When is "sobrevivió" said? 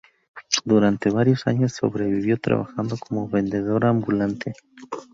1.73-2.39